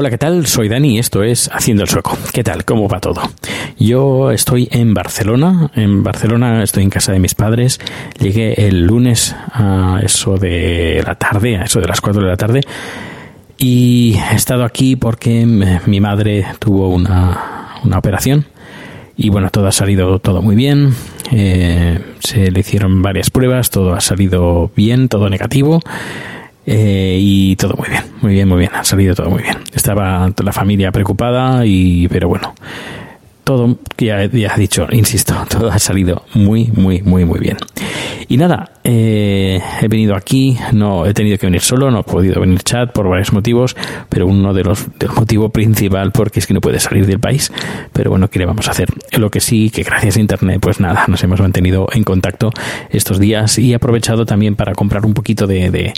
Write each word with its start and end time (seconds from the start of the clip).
Hola, 0.00 0.10
¿qué 0.10 0.18
tal? 0.18 0.46
Soy 0.46 0.68
Dani 0.68 1.00
esto 1.00 1.24
es 1.24 1.50
Haciendo 1.52 1.82
el 1.82 1.88
Sueco. 1.88 2.16
¿Qué 2.32 2.44
tal? 2.44 2.64
¿Cómo 2.64 2.86
va 2.86 3.00
todo? 3.00 3.20
Yo 3.80 4.30
estoy 4.30 4.68
en 4.70 4.94
Barcelona. 4.94 5.72
En 5.74 6.04
Barcelona 6.04 6.62
estoy 6.62 6.84
en 6.84 6.90
casa 6.90 7.10
de 7.10 7.18
mis 7.18 7.34
padres. 7.34 7.80
Llegué 8.20 8.68
el 8.68 8.86
lunes 8.86 9.34
a 9.52 9.98
eso 10.00 10.36
de 10.36 11.02
la 11.04 11.16
tarde, 11.16 11.56
a 11.56 11.64
eso 11.64 11.80
de 11.80 11.88
las 11.88 12.00
4 12.00 12.22
de 12.22 12.28
la 12.28 12.36
tarde. 12.36 12.60
Y 13.58 14.16
he 14.30 14.36
estado 14.36 14.62
aquí 14.62 14.94
porque 14.94 15.44
mi 15.44 16.00
madre 16.00 16.46
tuvo 16.60 16.90
una, 16.90 17.74
una 17.82 17.98
operación. 17.98 18.46
Y 19.16 19.30
bueno, 19.30 19.50
todo 19.50 19.66
ha 19.66 19.72
salido 19.72 20.20
todo 20.20 20.42
muy 20.42 20.54
bien. 20.54 20.94
Eh, 21.32 21.98
se 22.20 22.52
le 22.52 22.60
hicieron 22.60 23.02
varias 23.02 23.30
pruebas, 23.30 23.70
todo 23.70 23.94
ha 23.94 24.00
salido 24.00 24.70
bien, 24.76 25.08
todo 25.08 25.28
negativo. 25.28 25.80
Eh, 26.70 27.16
y 27.18 27.56
todo 27.56 27.74
muy 27.78 27.88
bien, 27.88 28.04
muy 28.20 28.34
bien, 28.34 28.46
muy 28.46 28.58
bien. 28.58 28.70
Ha 28.74 28.84
salido 28.84 29.14
todo 29.14 29.30
muy 29.30 29.42
bien. 29.42 29.56
Estaba 29.72 30.30
la 30.42 30.52
familia 30.52 30.92
preocupada, 30.92 31.64
y 31.64 32.06
pero 32.08 32.28
bueno, 32.28 32.54
todo, 33.42 33.78
ya, 33.96 34.26
ya 34.26 34.54
dicho, 34.54 34.86
insisto, 34.90 35.34
todo 35.48 35.70
ha 35.70 35.78
salido 35.78 36.24
muy, 36.34 36.66
muy, 36.74 37.00
muy, 37.00 37.24
muy 37.24 37.40
bien. 37.40 37.56
Y 38.30 38.36
nada, 38.36 38.72
eh, 38.84 39.58
he 39.80 39.88
venido 39.88 40.14
aquí, 40.14 40.58
no 40.72 41.06
he 41.06 41.14
tenido 41.14 41.38
que 41.38 41.46
venir 41.46 41.62
solo, 41.62 41.90
no 41.90 42.00
he 42.00 42.02
podido 42.02 42.40
venir 42.42 42.62
chat 42.62 42.92
por 42.92 43.08
varios 43.08 43.32
motivos, 43.32 43.74
pero 44.10 44.26
uno 44.26 44.52
de 44.52 44.64
los 44.64 44.86
del 44.98 45.10
motivo 45.12 45.48
principal 45.48 46.12
porque 46.12 46.40
es 46.40 46.46
que 46.46 46.52
no 46.52 46.60
puede 46.60 46.78
salir 46.78 47.06
del 47.06 47.20
país. 47.20 47.50
Pero 47.94 48.10
bueno, 48.10 48.28
¿qué 48.28 48.38
le 48.38 48.44
vamos 48.44 48.68
a 48.68 48.72
hacer? 48.72 48.88
Lo 49.16 49.30
que 49.30 49.40
sí, 49.40 49.70
que 49.70 49.82
gracias 49.82 50.18
a 50.18 50.20
internet, 50.20 50.58
pues 50.60 50.78
nada, 50.78 51.04
nos 51.08 51.24
hemos 51.24 51.40
mantenido 51.40 51.88
en 51.90 52.04
contacto 52.04 52.50
estos 52.90 53.18
días 53.18 53.58
y 53.58 53.72
he 53.72 53.76
aprovechado 53.76 54.26
también 54.26 54.56
para 54.56 54.74
comprar 54.74 55.06
un 55.06 55.14
poquito 55.14 55.46
de, 55.46 55.70
de, 55.70 55.94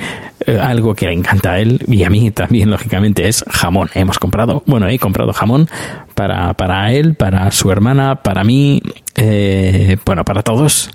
eh, 0.46 0.58
algo 0.60 0.94
que 0.94 1.06
le 1.06 1.12
encanta 1.12 1.52
a 1.52 1.58
él 1.58 1.80
y 1.88 2.04
a 2.04 2.10
mí 2.10 2.30
también, 2.30 2.70
lógicamente, 2.70 3.26
es 3.26 3.44
jamón. 3.50 3.90
Hemos 3.94 4.20
comprado, 4.20 4.62
bueno, 4.66 4.86
he 4.88 5.00
comprado 5.00 5.32
jamón 5.32 5.68
para, 6.14 6.54
para 6.54 6.92
él, 6.92 7.14
para 7.14 7.50
su 7.50 7.72
hermana, 7.72 8.22
para 8.22 8.44
mí, 8.44 8.80
eh, 9.16 9.96
bueno, 10.04 10.24
para 10.24 10.42
todos. 10.42 10.90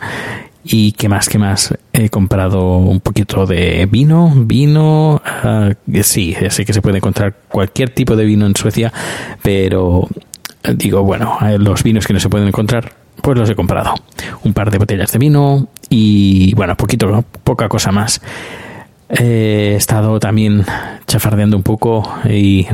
¿Y 0.68 0.94
qué 0.94 1.08
más? 1.08 1.30
¿Qué 1.30 1.38
más? 1.38 1.78
He 1.94 2.10
comprado 2.10 2.78
un 2.78 3.00
poquito 3.00 3.46
de 3.46 3.86
vino, 3.86 4.34
vino, 4.36 5.22
ah, 5.24 5.70
sí, 6.02 6.36
sé 6.50 6.66
que 6.66 6.74
se 6.74 6.82
puede 6.82 6.98
encontrar 6.98 7.36
cualquier 7.50 7.92
tipo 7.92 8.16
de 8.16 8.26
vino 8.26 8.48
en 8.48 8.56
Suecia, 8.56 8.92
pero 9.44 10.10
digo, 10.76 11.04
bueno, 11.04 11.38
eh, 11.44 11.60
los 11.60 11.84
vinos 11.84 12.08
que 12.08 12.14
no 12.14 12.20
se 12.20 12.30
pueden 12.30 12.48
encontrar, 12.48 12.94
pues 13.22 13.38
los 13.38 13.48
he 13.48 13.56
comprado. 13.56 13.94
Un 14.44 14.54
par 14.54 14.72
de 14.72 14.80
botellas 14.80 15.12
de 15.12 15.20
vino 15.20 15.68
y, 15.90 16.56
bueno, 16.56 16.76
poquito, 16.76 17.24
poca 17.44 17.70
cosa 17.70 17.92
más. 17.92 18.20
He 19.08 19.76
estado 19.76 20.20
también 20.20 20.66
chafardeando 21.06 21.56
un 21.58 21.64
poco 21.64 22.12
y 22.28 22.66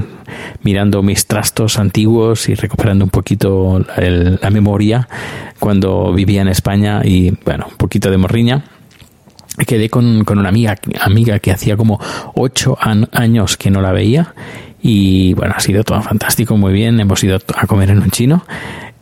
mirando 0.63 1.03
mis 1.03 1.27
trastos 1.27 1.77
antiguos 1.77 2.47
y 2.47 2.55
recuperando 2.55 3.03
un 3.03 3.11
poquito 3.11 3.83
el- 3.97 4.39
la 4.41 4.49
memoria 4.49 5.07
cuando 5.59 6.13
vivía 6.13 6.41
en 6.41 6.47
España 6.47 7.01
y 7.03 7.31
bueno, 7.43 7.67
un 7.69 7.77
poquito 7.77 8.09
de 8.09 8.17
morriña. 8.17 8.63
Quedé 9.67 9.89
con, 9.89 10.23
con 10.23 10.39
una 10.39 10.47
amiga, 10.49 10.77
que 11.39 11.51
hacía 11.51 11.75
como 11.75 11.99
ocho 12.35 12.77
años 13.11 13.57
que 13.57 13.69
no 13.69 13.81
la 13.81 13.91
veía 13.91 14.33
y 14.81 15.33
bueno, 15.33 15.53
ha 15.55 15.59
sido 15.59 15.83
todo 15.83 16.01
fantástico, 16.01 16.55
muy 16.55 16.71
bien. 16.71 16.99
Hemos 17.01 17.21
ido 17.25 17.37
a 17.57 17.67
comer 17.67 17.89
en 17.89 17.99
un 18.01 18.09
chino. 18.09 18.45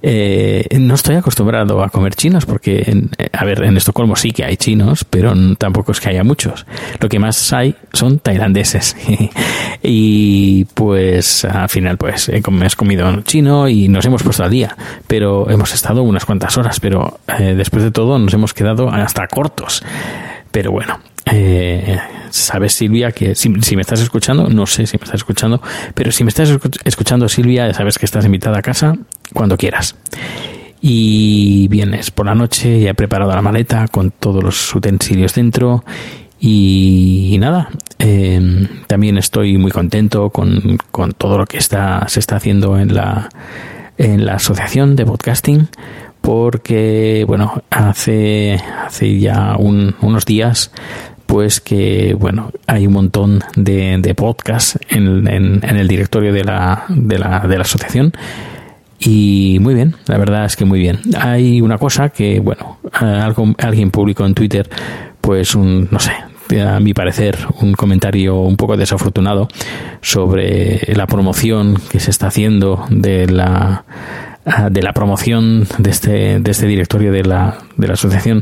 Eh, 0.02 0.66
no 0.80 0.96
estoy 0.96 1.16
acostumbrado 1.16 1.84
a 1.84 1.90
comer 1.90 2.16
chinos 2.16 2.46
porque, 2.46 2.84
en- 2.88 3.10
eh, 3.18 3.30
a 3.34 3.44
ver, 3.44 3.64
en 3.64 3.76
Estocolmo 3.78 4.16
sí 4.16 4.32
que 4.32 4.46
hay 4.46 4.56
chinos, 4.58 5.04
pero 5.04 5.34
tampoco 5.58 5.92
es 5.92 6.00
que 6.00 6.10
haya 6.10 6.24
muchos. 6.24 6.66
Lo 7.00 7.10
que 7.10 7.20
más 7.20 7.52
hay 7.54 7.76
son 7.94 8.20
tailandeses. 8.20 8.96
y 9.84 10.66
pues 10.74 11.46
al 11.46 11.70
final 11.70 11.98
pues 11.98 12.32
com- 12.44 12.60
hemos 12.62 12.76
comido 12.76 13.22
chino 13.24 13.68
y 13.68 13.88
nos 13.88 14.06
hemos 14.06 14.24
puesto 14.24 14.44
al 14.44 14.52
día, 14.52 14.76
pero 15.08 15.50
hemos 15.50 15.74
estado 15.74 16.04
unas 16.04 16.26
cuantas 16.26 16.58
horas, 16.58 16.80
pero 16.80 17.20
eh, 17.40 17.54
después 17.56 17.84
de 17.84 17.92
todo 17.92 18.18
nos 18.20 18.34
hemos 18.34 18.54
quedado 18.54 18.90
hasta 18.90 19.28
cortos. 19.28 19.84
Pero 20.52 20.72
bueno, 20.72 21.00
eh, 21.32 22.00
sabes 22.30 22.74
Silvia 22.74 23.12
que 23.12 23.36
si, 23.36 23.50
me 23.50 23.82
estás 23.82 24.02
escuchando, 24.02 24.50
no 24.50 24.66
sé 24.66 24.86
si 24.88 24.98
me 24.98 25.04
estás 25.04 25.20
escuchando, 25.20 25.62
pero 25.94 26.12
si 26.12 26.24
me 26.24 26.30
estás 26.30 26.52
escu- 26.52 26.80
escuchando 26.84 27.28
Silvia, 27.30 27.74
sabes 27.74 27.98
que 27.98 28.06
estás 28.06 28.26
invitada 28.26 28.60
a 28.60 28.62
casa 28.62 28.96
cuando 29.34 29.58
quieras. 29.58 29.96
Y 30.82 31.68
vienes 31.68 32.10
por 32.12 32.26
la 32.26 32.36
noche, 32.36 32.80
ya 32.80 32.92
he 32.92 32.94
preparado 32.94 33.34
la 33.36 33.42
maleta 33.42 33.88
con 33.90 34.12
todos 34.12 34.44
los 34.44 34.74
utensilios 34.76 35.34
dentro. 35.36 35.84
Y, 36.40 37.36
nada, 37.40 37.70
eh, 37.98 38.68
también 38.88 39.18
estoy 39.18 39.58
muy 39.58 39.72
contento 39.72 40.30
con, 40.30 40.78
con 40.92 41.12
todo 41.12 41.38
lo 41.38 41.46
que 41.46 41.58
está, 41.58 42.08
se 42.08 42.22
está 42.22 42.38
haciendo 42.38 42.80
en 42.80 42.96
la, 42.96 43.28
en 43.98 44.26
la 44.26 44.36
asociación 44.36 44.96
de 44.96 45.06
podcasting 45.06 45.68
porque 46.22 47.24
bueno 47.28 47.64
hace 47.70 48.62
hace 48.86 49.20
ya 49.20 49.56
un- 49.58 49.96
unos 50.02 50.26
días 50.26 50.70
pues 51.30 51.62
que 51.62 52.16
bueno 52.20 52.52
hay 52.66 52.88
un 52.88 52.94
montón 52.94 53.40
de, 53.56 53.98
de 54.00 54.16
podcasts 54.16 54.80
en, 54.90 55.28
en- 55.28 55.64
el 55.64 55.88
directorio 55.88 56.34
de 56.34 56.44
la, 56.44 56.86
de 56.90 57.20
la 57.20 57.42
de 57.48 57.56
la 57.56 57.62
asociación 57.62 58.12
y 59.00 59.60
muy 59.62 59.76
bien, 59.76 59.96
la 60.08 60.18
verdad 60.18 60.44
es 60.46 60.56
que 60.58 60.66
muy 60.66 60.80
bien. 60.80 61.00
Hay 61.18 61.62
una 61.62 61.78
cosa 61.78 62.10
que, 62.10 62.42
bueno, 62.42 62.80
algo, 62.92 63.54
alguien 63.60 63.92
publicó 63.92 64.26
en 64.26 64.34
Twitter, 64.34 64.70
pues 65.22 65.56
un, 65.56 65.88
no 65.90 66.00
sé, 66.00 66.12
a 66.60 66.82
mi 66.82 66.94
parecer, 66.94 67.38
un 67.62 67.74
comentario 67.76 68.40
un 68.42 68.58
poco 68.58 68.76
desafortunado 68.76 69.48
sobre 70.02 70.82
la 70.96 71.08
promoción 71.08 71.78
que 71.90 72.02
se 72.02 72.12
está 72.12 72.28
haciendo 72.28 72.84
de 72.90 73.28
la 73.28 73.86
de 74.72 74.82
la 74.82 74.94
promoción 74.94 75.68
de 75.78 75.92
este, 75.92 76.40
de 76.40 76.52
este 76.52 76.66
directorio 76.66 77.12
de 77.12 77.24
la, 77.24 77.60
de 77.78 77.88
la 77.88 77.94
asociación. 77.94 78.42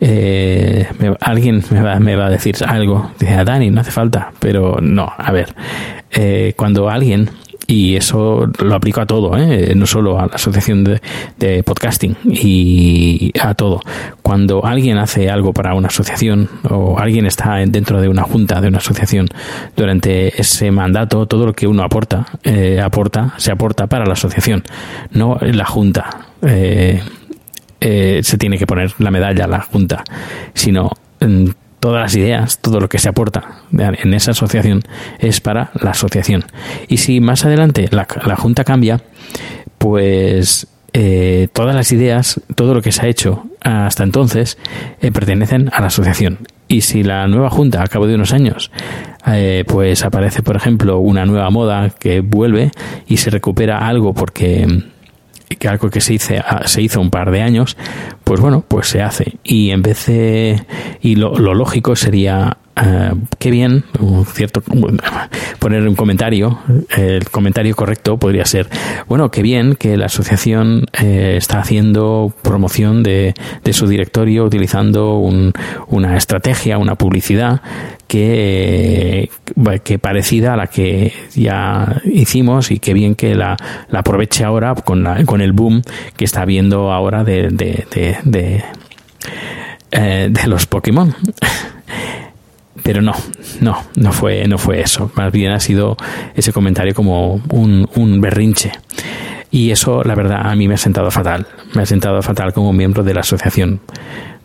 Eh, 0.00 0.86
me- 0.98 1.16
alguien 1.20 1.62
me 1.70 1.82
va, 1.82 1.98
me 1.98 2.14
va 2.16 2.26
a 2.26 2.30
decir 2.30 2.56
algo, 2.66 3.10
dice, 3.18 3.34
"Ah, 3.34 3.44
Dani, 3.44 3.70
no 3.70 3.80
hace 3.80 3.90
falta, 3.90 4.32
pero 4.38 4.78
no, 4.80 5.10
a 5.16 5.32
ver, 5.32 5.54
eh, 6.12 6.52
cuando 6.56 6.88
alguien 6.88 7.30
y 7.70 7.96
eso 7.96 8.50
lo 8.62 8.74
aplico 8.74 9.02
a 9.02 9.06
todo, 9.06 9.36
¿eh? 9.36 9.74
no 9.76 9.86
solo 9.86 10.18
a 10.18 10.26
la 10.26 10.36
asociación 10.36 10.84
de, 10.84 11.02
de 11.38 11.62
podcasting 11.62 12.16
y 12.24 13.30
a 13.38 13.52
todo. 13.52 13.82
Cuando 14.22 14.64
alguien 14.64 14.96
hace 14.96 15.28
algo 15.28 15.52
para 15.52 15.74
una 15.74 15.88
asociación 15.88 16.48
o 16.70 16.98
alguien 16.98 17.26
está 17.26 17.56
dentro 17.56 18.00
de 18.00 18.08
una 18.08 18.22
junta 18.22 18.62
de 18.62 18.68
una 18.68 18.78
asociación 18.78 19.28
durante 19.76 20.40
ese 20.40 20.70
mandato, 20.70 21.26
todo 21.26 21.44
lo 21.44 21.52
que 21.52 21.66
uno 21.66 21.82
aporta, 21.82 22.26
eh, 22.42 22.80
aporta, 22.82 23.34
se 23.36 23.52
aporta 23.52 23.86
para 23.86 24.06
la 24.06 24.14
asociación, 24.14 24.62
no 25.10 25.36
la 25.42 25.66
junta. 25.66 26.08
Eh, 26.40 27.02
eh, 27.80 28.20
se 28.22 28.38
tiene 28.38 28.58
que 28.58 28.66
poner 28.66 28.92
la 28.98 29.10
medalla 29.10 29.44
a 29.44 29.48
la 29.48 29.60
junta, 29.60 30.04
sino 30.54 30.90
mm, 31.20 31.48
todas 31.80 32.00
las 32.00 32.16
ideas, 32.16 32.58
todo 32.58 32.80
lo 32.80 32.88
que 32.88 32.98
se 32.98 33.08
aporta 33.08 33.62
en 33.72 34.14
esa 34.14 34.32
asociación 34.32 34.82
es 35.18 35.40
para 35.40 35.70
la 35.80 35.90
asociación. 35.90 36.44
Y 36.88 36.98
si 36.98 37.20
más 37.20 37.44
adelante 37.44 37.88
la, 37.90 38.06
la 38.26 38.36
junta 38.36 38.64
cambia, 38.64 39.00
pues 39.78 40.66
eh, 40.92 41.48
todas 41.52 41.74
las 41.74 41.92
ideas, 41.92 42.40
todo 42.54 42.74
lo 42.74 42.82
que 42.82 42.92
se 42.92 43.04
ha 43.04 43.08
hecho 43.08 43.44
hasta 43.60 44.04
entonces, 44.04 44.58
eh, 45.00 45.12
pertenecen 45.12 45.70
a 45.72 45.80
la 45.80 45.88
asociación. 45.88 46.38
Y 46.66 46.82
si 46.82 47.02
la 47.02 47.26
nueva 47.28 47.50
junta, 47.50 47.82
a 47.82 47.86
cabo 47.86 48.06
de 48.06 48.14
unos 48.14 48.32
años, 48.32 48.70
eh, 49.26 49.64
pues 49.66 50.04
aparece, 50.04 50.42
por 50.42 50.56
ejemplo, 50.56 50.98
una 50.98 51.26
nueva 51.26 51.50
moda 51.50 51.90
que 51.90 52.20
vuelve 52.20 52.70
y 53.06 53.18
se 53.18 53.30
recupera 53.30 53.86
algo 53.86 54.14
porque 54.14 54.66
que 55.56 55.68
algo 55.68 55.90
que 55.90 56.00
se 56.00 56.14
hizo, 56.14 56.34
se 56.64 56.82
hizo 56.82 57.00
un 57.00 57.10
par 57.10 57.30
de 57.30 57.42
años, 57.42 57.76
pues 58.24 58.40
bueno, 58.40 58.64
pues 58.66 58.88
se 58.88 59.02
hace. 59.02 59.38
Y 59.44 59.70
en 59.70 59.82
vez 59.82 60.06
de. 60.06 60.62
Y 61.00 61.16
lo 61.16 61.54
lógico 61.54 61.96
sería 61.96 62.58
Uh, 62.80 63.16
qué 63.40 63.50
bien, 63.50 63.84
un 63.98 64.24
cierto 64.24 64.62
poner 65.58 65.88
un 65.88 65.96
comentario. 65.96 66.60
El 66.96 67.28
comentario 67.28 67.74
correcto 67.74 68.18
podría 68.18 68.44
ser, 68.44 68.68
bueno, 69.08 69.30
qué 69.30 69.42
bien 69.42 69.74
que 69.74 69.96
la 69.96 70.06
asociación 70.06 70.86
eh, 70.92 71.34
está 71.36 71.58
haciendo 71.58 72.32
promoción 72.42 73.02
de, 73.02 73.34
de, 73.64 73.72
su 73.72 73.88
directorio 73.88 74.44
utilizando 74.44 75.18
un, 75.18 75.52
una 75.88 76.16
estrategia, 76.16 76.78
una 76.78 76.94
publicidad 76.94 77.62
que, 78.06 79.30
que 79.82 79.98
parecida 79.98 80.54
a 80.54 80.56
la 80.56 80.68
que 80.68 81.12
ya 81.34 82.00
hicimos 82.04 82.70
y 82.70 82.78
qué 82.78 82.92
bien 82.92 83.16
que 83.16 83.34
la, 83.34 83.56
la 83.88 84.00
aproveche 84.00 84.44
ahora 84.44 84.74
con, 84.76 85.02
la, 85.02 85.24
con 85.24 85.40
el 85.40 85.52
boom 85.52 85.82
que 86.16 86.24
está 86.24 86.42
habiendo 86.42 86.92
ahora 86.92 87.24
de, 87.24 87.48
de, 87.48 87.86
de, 87.90 88.18
de, 88.24 88.64
eh, 89.90 90.28
de 90.30 90.46
los 90.46 90.66
Pokémon 90.66 91.14
pero 92.88 93.02
no, 93.02 93.12
no, 93.60 93.84
no 93.96 94.12
fue, 94.12 94.48
no 94.48 94.56
fue 94.56 94.80
eso. 94.80 95.10
Más 95.14 95.30
bien 95.30 95.52
ha 95.52 95.60
sido 95.60 95.98
ese 96.34 96.54
comentario 96.54 96.94
como 96.94 97.34
un, 97.50 97.86
un 97.96 98.18
berrinche. 98.22 98.72
Y 99.50 99.70
eso, 99.72 100.02
la 100.04 100.14
verdad, 100.14 100.40
a 100.46 100.54
mí 100.54 100.66
me 100.68 100.72
ha 100.72 100.78
sentado 100.78 101.10
fatal. 101.10 101.46
Me 101.74 101.82
ha 101.82 101.84
sentado 101.84 102.22
fatal 102.22 102.54
como 102.54 102.72
miembro 102.72 103.02
de 103.02 103.12
la 103.12 103.20
asociación. 103.20 103.80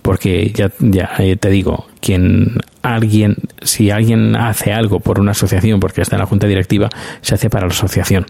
Porque 0.02 0.52
ya, 0.54 0.70
ya 0.80 1.12
eh, 1.20 1.38
te 1.38 1.50
digo, 1.52 1.88
quien 2.02 2.58
alguien, 2.84 3.38
si 3.62 3.90
alguien 3.90 4.36
hace 4.36 4.72
algo 4.74 5.00
por 5.00 5.20
una 5.20 5.32
asociación 5.32 5.80
porque 5.80 6.02
está 6.02 6.18
en 6.18 6.20
la 6.20 6.28
junta 6.28 6.46
directiva, 6.46 6.90
se 7.22 7.34
hace 7.34 7.50
para 7.50 7.66
la 7.66 7.74
asociación. 7.74 8.26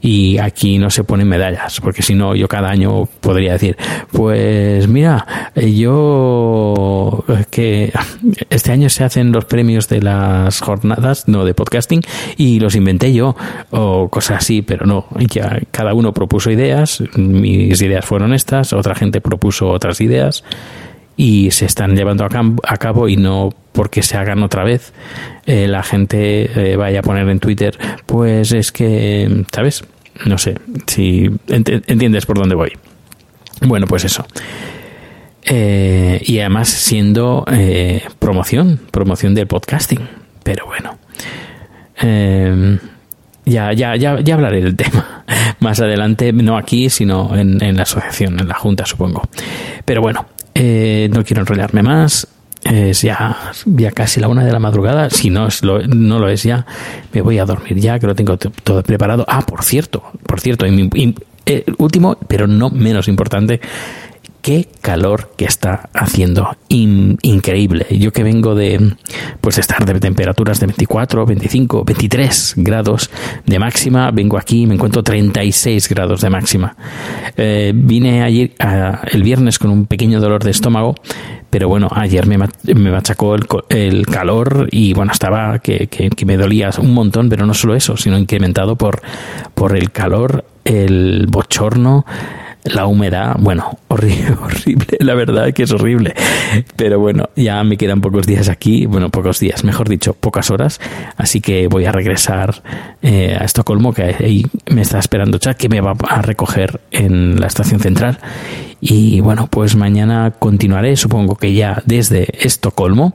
Y 0.00 0.38
aquí 0.38 0.78
no 0.78 0.90
se 0.90 1.02
ponen 1.02 1.26
medallas, 1.26 1.80
porque 1.80 2.02
si 2.02 2.14
no 2.14 2.36
yo 2.36 2.46
cada 2.46 2.68
año 2.68 3.06
podría 3.20 3.54
decir, 3.54 3.76
pues 4.12 4.86
mira, 4.86 5.26
yo 5.56 7.24
que 7.50 7.92
este 8.50 8.72
año 8.72 8.90
se 8.90 9.04
hacen 9.04 9.32
los 9.32 9.46
premios 9.46 9.88
de 9.88 10.02
las 10.02 10.60
jornadas, 10.60 11.26
no 11.28 11.44
de 11.44 11.54
podcasting, 11.54 12.02
y 12.36 12.60
los 12.60 12.76
inventé 12.76 13.14
yo, 13.14 13.34
o 13.70 14.08
cosas 14.10 14.38
así, 14.38 14.60
pero 14.60 14.86
no, 14.86 15.06
ya 15.30 15.60
cada 15.70 15.94
uno 15.94 16.12
propuso 16.12 16.50
ideas, 16.50 17.02
mis 17.16 17.80
ideas 17.80 18.04
fueron 18.04 18.34
estas, 18.34 18.74
otra 18.74 18.94
gente 18.94 19.22
propuso 19.22 19.68
otras 19.68 20.00
ideas 20.02 20.44
y 21.16 21.50
se 21.50 21.64
están 21.64 21.96
llevando 21.96 22.24
a 22.24 22.76
cabo 22.76 23.08
y 23.08 23.16
no 23.16 23.54
porque 23.72 24.02
se 24.02 24.16
hagan 24.16 24.42
otra 24.42 24.64
vez 24.64 24.92
eh, 25.46 25.66
la 25.66 25.82
gente 25.82 26.72
eh, 26.72 26.76
vaya 26.76 27.00
a 27.00 27.02
poner 27.02 27.28
en 27.28 27.40
Twitter 27.40 27.78
pues 28.04 28.52
es 28.52 28.70
que 28.70 29.44
sabes 29.52 29.84
no 30.26 30.38
sé 30.38 30.56
si 30.86 31.30
entiendes 31.48 32.24
por 32.24 32.38
dónde 32.38 32.54
voy. 32.54 32.72
Bueno 33.60 33.86
pues 33.86 34.04
eso. 34.04 34.26
Eh, 35.44 36.22
y 36.24 36.38
además 36.38 36.70
siendo 36.70 37.44
promoción 38.18 38.80
promoción 38.90 39.34
del 39.34 39.46
podcasting. 39.46 40.08
Pero 40.42 40.64
bueno 40.64 40.98
ya, 43.44 43.72
ya, 43.74 43.94
ya, 43.96 44.20
ya 44.20 44.34
hablaré 44.34 44.62
del 44.62 44.76
tema 44.76 45.24
más 45.60 45.80
adelante, 45.80 46.32
no 46.32 46.56
aquí, 46.56 46.88
sino 46.90 47.36
en 47.36 47.76
la 47.76 47.82
asociación, 47.82 48.40
en 48.40 48.48
la 48.48 48.54
junta, 48.54 48.86
supongo. 48.86 49.22
Pero 49.84 50.00
bueno, 50.00 50.26
eh, 50.58 51.10
no 51.12 51.22
quiero 51.22 51.42
enrollarme 51.42 51.82
más. 51.82 52.26
Es 52.64 53.02
ya, 53.02 53.52
ya 53.64 53.92
casi 53.92 54.18
la 54.18 54.28
una 54.28 54.44
de 54.44 54.50
la 54.50 54.58
madrugada. 54.58 55.10
Si 55.10 55.30
no, 55.30 55.46
es 55.46 55.62
lo, 55.62 55.86
no 55.86 56.18
lo 56.18 56.28
es 56.28 56.42
ya, 56.42 56.66
me 57.12 57.20
voy 57.20 57.38
a 57.38 57.44
dormir 57.44 57.76
ya, 57.78 57.98
que 57.98 58.06
lo 58.06 58.14
tengo 58.14 58.36
todo 58.38 58.82
preparado. 58.82 59.24
Ah, 59.28 59.42
por 59.46 59.62
cierto, 59.62 60.02
por 60.26 60.40
cierto, 60.40 60.66
eh, 60.66 61.64
último, 61.78 62.18
pero 62.26 62.46
no 62.48 62.70
menos 62.70 63.06
importante, 63.06 63.60
qué 64.46 64.68
calor 64.80 65.32
que 65.36 65.44
está 65.44 65.90
haciendo. 65.92 66.56
increíble. 66.68 67.84
Yo 67.90 68.12
que 68.12 68.22
vengo 68.22 68.54
de 68.54 68.94
pues 69.40 69.58
estar 69.58 69.84
de 69.84 69.98
temperaturas 69.98 70.60
de 70.60 70.66
24, 70.66 71.26
25, 71.26 71.84
23 71.84 72.54
grados 72.58 73.10
de 73.44 73.58
máxima, 73.58 74.12
vengo 74.12 74.38
aquí 74.38 74.62
y 74.62 74.66
me 74.68 74.74
encuentro 74.74 75.02
36 75.02 75.88
grados 75.88 76.20
de 76.20 76.30
máxima. 76.30 76.76
Eh, 77.36 77.72
vine 77.74 78.22
ayer 78.22 78.52
el 79.10 79.24
viernes 79.24 79.58
con 79.58 79.72
un 79.72 79.86
pequeño 79.86 80.20
dolor 80.20 80.44
de 80.44 80.52
estómago, 80.52 80.94
pero 81.50 81.68
bueno, 81.68 81.88
ayer 81.90 82.28
me, 82.28 82.38
me 82.38 82.90
machacó 82.92 83.34
el, 83.34 83.48
el, 83.68 84.06
calor 84.06 84.68
y 84.70 84.92
bueno, 84.92 85.10
estaba 85.10 85.58
que, 85.58 85.88
que, 85.88 86.08
que 86.10 86.24
me 86.24 86.36
dolía 86.36 86.70
un 86.78 86.94
montón, 86.94 87.28
pero 87.28 87.46
no 87.46 87.54
solo 87.54 87.74
eso, 87.74 87.96
sino 87.96 88.16
incrementado 88.16 88.76
por, 88.76 89.02
por 89.56 89.76
el 89.76 89.90
calor, 89.90 90.44
el 90.64 91.26
bochorno, 91.28 92.04
la 92.66 92.86
humedad, 92.86 93.36
bueno, 93.38 93.78
horrible, 93.88 94.36
horrible, 94.42 94.98
la 95.00 95.14
verdad 95.14 95.52
que 95.52 95.64
es 95.64 95.72
horrible. 95.72 96.14
Pero 96.76 96.98
bueno, 96.98 97.30
ya 97.36 97.62
me 97.64 97.76
quedan 97.76 98.00
pocos 98.00 98.26
días 98.26 98.48
aquí, 98.48 98.86
bueno, 98.86 99.10
pocos 99.10 99.40
días, 99.40 99.64
mejor 99.64 99.88
dicho, 99.88 100.14
pocas 100.14 100.50
horas, 100.50 100.80
así 101.16 101.40
que 101.40 101.68
voy 101.68 101.84
a 101.84 101.92
regresar 101.92 102.62
eh, 103.02 103.36
a 103.38 103.44
Estocolmo, 103.44 103.92
que 103.92 104.02
ahí 104.02 104.44
me 104.70 104.82
está 104.82 104.98
esperando 104.98 105.38
Chad, 105.38 105.56
que 105.56 105.68
me 105.68 105.80
va 105.80 105.94
a 106.08 106.22
recoger 106.22 106.80
en 106.90 107.40
la 107.40 107.46
estación 107.46 107.80
central. 107.80 108.18
Y 108.80 109.20
bueno, 109.20 109.48
pues 109.50 109.74
mañana 109.74 110.32
continuaré, 110.38 110.96
supongo 110.96 111.36
que 111.36 111.54
ya 111.54 111.82
desde 111.86 112.28
Estocolmo 112.46 113.12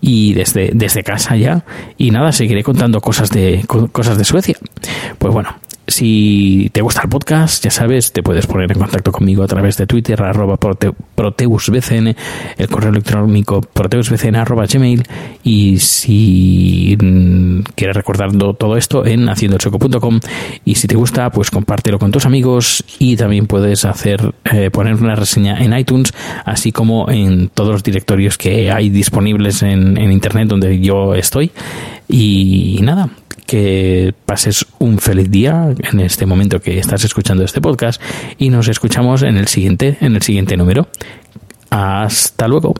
y 0.00 0.34
desde, 0.34 0.70
desde 0.74 1.02
casa 1.02 1.36
ya. 1.36 1.64
Y 1.96 2.10
nada, 2.10 2.32
seguiré 2.32 2.62
contando 2.62 3.00
cosas 3.00 3.30
de, 3.30 3.64
cosas 3.92 4.18
de 4.18 4.24
Suecia. 4.24 4.56
Pues 5.18 5.32
bueno, 5.32 5.56
si 5.88 6.70
te 6.72 6.82
gusta 6.82 7.02
el 7.02 7.08
podcast, 7.08 7.64
ya 7.64 7.70
sabes, 7.70 8.12
te 8.12 8.22
puedes 8.22 8.46
poner 8.46 8.70
en 8.70 8.78
contacto 8.78 9.10
conmigo 9.10 9.42
a 9.42 9.46
través 9.46 9.76
de 9.78 9.86
Twitter, 9.86 10.22
arroba 10.22 10.56
proteusbcn, 10.56 12.14
el 12.58 12.68
correo 12.68 12.90
electrónico 12.90 13.62
proteusbcn 13.62 14.36
arroba 14.36 14.66
gmail, 14.66 15.02
y 15.42 15.78
si 15.78 16.96
mm, 17.00 17.60
quieres 17.74 17.96
recordar 17.96 18.30
todo 18.36 18.76
esto 18.76 19.06
en 19.06 19.28
haciendoelsoco.com, 19.28 20.20
y 20.64 20.74
si 20.74 20.86
te 20.86 20.94
gusta, 20.94 21.30
pues 21.30 21.50
compártelo 21.50 21.98
con 21.98 22.12
tus 22.12 22.26
amigos, 22.26 22.84
y 22.98 23.16
también 23.16 23.46
puedes 23.46 23.86
hacer, 23.86 24.34
eh, 24.52 24.70
poner 24.70 24.94
una 24.94 25.14
reseña 25.14 25.58
en 25.58 25.76
iTunes, 25.76 26.12
así 26.44 26.70
como 26.70 27.10
en 27.10 27.48
todos 27.48 27.72
los 27.72 27.82
directorios 27.82 28.36
que 28.36 28.70
hay 28.70 28.90
disponibles 28.90 29.62
en 29.62 29.96
internet 30.12 30.48
donde 30.48 30.78
yo 30.80 31.14
estoy. 31.14 31.50
Y 32.08 32.80
nada, 32.82 33.10
que 33.48 34.12
pases 34.26 34.66
un 34.78 34.98
feliz 34.98 35.30
día 35.30 35.74
en 35.90 36.00
este 36.00 36.26
momento 36.26 36.60
que 36.60 36.78
estás 36.78 37.02
escuchando 37.04 37.44
este 37.44 37.62
podcast 37.62 37.98
y 38.36 38.50
nos 38.50 38.68
escuchamos 38.68 39.22
en 39.22 39.38
el 39.38 39.48
siguiente, 39.48 39.96
en 40.02 40.16
el 40.16 40.22
siguiente 40.22 40.54
número. 40.58 40.86
Hasta 41.70 42.46
luego. 42.46 42.74